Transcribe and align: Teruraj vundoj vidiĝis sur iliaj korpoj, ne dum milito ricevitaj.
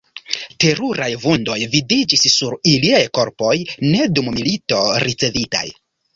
Teruraj 0.63 1.09
vundoj 1.25 1.57
vidiĝis 1.73 2.25
sur 2.37 2.57
iliaj 2.73 3.03
korpoj, 3.19 3.53
ne 3.93 4.09
dum 4.17 4.33
milito 4.41 4.83
ricevitaj. 5.07 5.65